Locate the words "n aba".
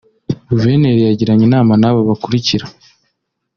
1.81-1.99